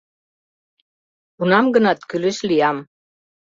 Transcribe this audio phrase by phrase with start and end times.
[1.35, 2.77] Кунам-гынат кӱлеш лиям.